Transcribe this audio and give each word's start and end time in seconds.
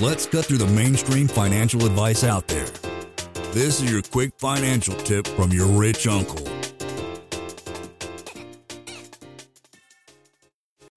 Let's 0.00 0.26
cut 0.26 0.46
through 0.46 0.58
the 0.58 0.66
mainstream 0.68 1.28
financial 1.28 1.84
advice 1.84 2.24
out 2.24 2.48
there. 2.48 2.66
This 3.52 3.80
is 3.80 3.92
your 3.92 4.02
quick 4.02 4.32
financial 4.38 4.94
tip 4.94 5.26
from 5.26 5.52
your 5.52 5.66
rich 5.66 6.06
uncle. 6.06 6.48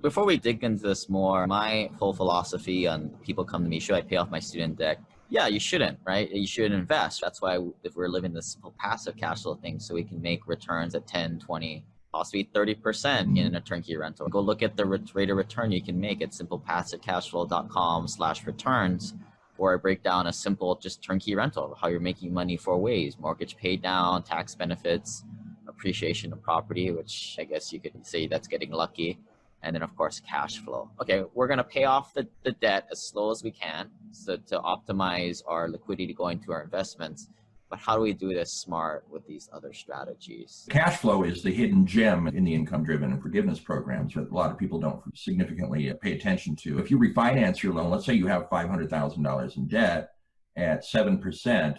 Before 0.00 0.26
we 0.26 0.36
dig 0.36 0.62
into 0.62 0.86
this 0.86 1.08
more, 1.08 1.46
my 1.46 1.90
whole 1.98 2.12
philosophy 2.12 2.86
on 2.86 3.08
people 3.24 3.44
come 3.44 3.62
to 3.64 3.68
me, 3.68 3.80
should 3.80 3.96
I 3.96 4.02
pay 4.02 4.16
off 4.16 4.30
my 4.30 4.40
student 4.40 4.76
debt? 4.76 5.00
Yeah, 5.30 5.46
you 5.46 5.58
shouldn't, 5.58 5.98
right? 6.04 6.30
You 6.30 6.46
should 6.46 6.72
invest. 6.72 7.20
That's 7.22 7.40
why 7.40 7.58
if 7.82 7.96
we're 7.96 8.08
living 8.08 8.34
this 8.34 8.58
passive 8.78 9.16
cash 9.16 9.42
flow 9.42 9.54
thing, 9.54 9.80
so 9.80 9.94
we 9.94 10.04
can 10.04 10.20
make 10.20 10.46
returns 10.46 10.94
at 10.94 11.06
10, 11.06 11.38
20, 11.38 11.84
possibly 12.12 12.48
30% 12.54 13.38
in 13.38 13.54
a 13.54 13.60
turnkey 13.60 13.96
rental. 13.96 14.28
Go 14.28 14.40
look 14.40 14.62
at 14.62 14.76
the 14.76 14.84
rate 14.84 15.30
of 15.30 15.36
return 15.36 15.72
you 15.72 15.82
can 15.82 15.98
make 15.98 16.20
at 16.20 16.30
simplepassivecashflow.com 16.30 18.06
slash 18.06 18.46
returns, 18.46 19.14
where 19.56 19.74
I 19.74 19.76
break 19.78 20.02
down 20.02 20.26
a 20.26 20.32
simple 20.32 20.76
just 20.76 21.02
turnkey 21.02 21.34
rental, 21.34 21.76
how 21.80 21.88
you're 21.88 22.00
making 22.00 22.34
money 22.34 22.56
four 22.56 22.78
ways, 22.78 23.16
mortgage 23.18 23.56
paid 23.56 23.82
down, 23.82 24.22
tax 24.22 24.54
benefits, 24.54 25.24
appreciation 25.66 26.32
of 26.32 26.42
property, 26.42 26.90
which 26.90 27.36
I 27.38 27.44
guess 27.44 27.72
you 27.72 27.80
could 27.80 28.06
say 28.06 28.26
that's 28.26 28.46
getting 28.46 28.70
lucky 28.70 29.18
and 29.62 29.74
then 29.74 29.82
of 29.82 29.96
course 29.96 30.20
cash 30.20 30.58
flow. 30.58 30.90
Okay, 31.00 31.24
we're 31.34 31.46
gonna 31.46 31.64
pay 31.64 31.84
off 31.84 32.12
the, 32.14 32.26
the 32.42 32.52
debt 32.52 32.88
as 32.90 33.00
slow 33.00 33.30
as 33.30 33.42
we 33.42 33.50
can 33.50 33.90
so 34.10 34.36
to 34.36 34.58
optimize 34.58 35.42
our 35.46 35.68
liquidity 35.68 36.12
going 36.12 36.40
to 36.40 36.52
our 36.52 36.62
investments. 36.62 37.28
But 37.72 37.80
how 37.80 37.96
do 37.96 38.02
we 38.02 38.12
do 38.12 38.34
this 38.34 38.52
smart 38.52 39.06
with 39.08 39.26
these 39.26 39.48
other 39.50 39.72
strategies? 39.72 40.66
Cash 40.68 40.98
flow 40.98 41.22
is 41.22 41.42
the 41.42 41.50
hidden 41.50 41.86
gem 41.86 42.26
in 42.26 42.44
the 42.44 42.52
income 42.52 42.84
driven 42.84 43.12
and 43.12 43.22
forgiveness 43.22 43.60
programs 43.60 44.12
that 44.12 44.30
a 44.30 44.34
lot 44.34 44.50
of 44.50 44.58
people 44.58 44.78
don't 44.78 45.00
significantly 45.16 45.90
pay 46.02 46.12
attention 46.12 46.54
to. 46.56 46.78
If 46.78 46.90
you 46.90 46.98
refinance 46.98 47.62
your 47.62 47.72
loan, 47.72 47.90
let's 47.90 48.04
say 48.04 48.12
you 48.12 48.26
have 48.26 48.50
$500,000 48.50 49.56
in 49.56 49.68
debt 49.68 50.10
at 50.54 50.84
7%, 50.84 51.78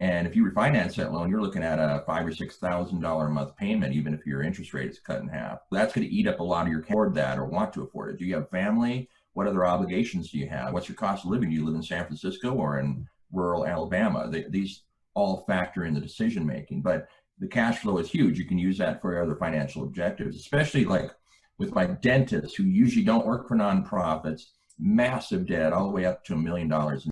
and 0.00 0.26
if 0.26 0.34
you 0.34 0.50
refinance 0.50 0.94
that 0.94 1.12
loan, 1.12 1.28
you're 1.28 1.42
looking 1.42 1.62
at 1.62 1.78
a 1.78 2.02
five 2.06 2.26
or 2.26 2.32
six 2.32 2.56
thousand 2.56 3.00
dollar 3.00 3.26
a 3.26 3.30
month 3.30 3.56
payment, 3.56 3.94
even 3.94 4.14
if 4.14 4.24
your 4.24 4.42
interest 4.42 4.72
rate 4.72 4.90
is 4.90 5.00
cut 5.00 5.20
in 5.20 5.28
half. 5.28 5.58
That's 5.70 5.92
going 5.94 6.06
to 6.06 6.14
eat 6.14 6.26
up 6.26 6.40
a 6.40 6.44
lot 6.44 6.64
of 6.64 6.72
your 6.72 6.80
afford 6.80 7.14
that 7.16 7.38
or 7.38 7.44
want 7.44 7.74
to 7.74 7.82
afford 7.82 8.14
it. 8.14 8.18
Do 8.18 8.24
you 8.24 8.36
have 8.36 8.48
family? 8.48 9.10
What 9.34 9.46
other 9.46 9.66
obligations 9.66 10.30
do 10.30 10.38
you 10.38 10.48
have? 10.48 10.72
What's 10.72 10.88
your 10.88 10.96
cost 10.96 11.26
of 11.26 11.30
living? 11.30 11.50
Do 11.50 11.56
you 11.56 11.64
live 11.66 11.74
in 11.74 11.82
San 11.82 12.06
Francisco 12.06 12.52
or 12.52 12.78
in 12.78 13.06
rural 13.32 13.66
Alabama? 13.66 14.28
They, 14.30 14.44
these 14.48 14.82
all 15.16 15.44
factor 15.48 15.84
in 15.84 15.94
the 15.94 16.00
decision 16.00 16.46
making. 16.46 16.82
But 16.82 17.08
the 17.40 17.48
cash 17.48 17.78
flow 17.78 17.98
is 17.98 18.08
huge. 18.08 18.38
You 18.38 18.44
can 18.44 18.58
use 18.58 18.78
that 18.78 19.02
for 19.02 19.20
other 19.20 19.34
financial 19.34 19.82
objectives, 19.82 20.36
especially 20.36 20.84
like 20.84 21.10
with 21.58 21.74
my 21.74 21.86
dentists 21.86 22.54
who 22.54 22.64
usually 22.64 23.04
don't 23.04 23.26
work 23.26 23.48
for 23.48 23.56
nonprofits, 23.56 24.42
massive 24.78 25.46
debt 25.46 25.72
all 25.72 25.86
the 25.86 25.90
way 25.90 26.04
up 26.04 26.22
to 26.26 26.34
a 26.34 26.36
million 26.36 26.68
dollars 26.68 27.08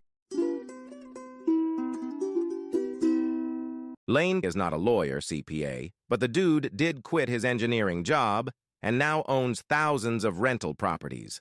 Lane 4.06 4.40
is 4.44 4.54
not 4.54 4.74
a 4.74 4.76
lawyer, 4.76 5.18
CPA, 5.18 5.92
but 6.10 6.20
the 6.20 6.28
dude 6.28 6.76
did 6.76 7.02
quit 7.02 7.30
his 7.30 7.42
engineering 7.42 8.04
job 8.04 8.50
and 8.82 8.98
now 8.98 9.24
owns 9.26 9.62
thousands 9.62 10.24
of 10.24 10.40
rental 10.40 10.74
properties. 10.74 11.40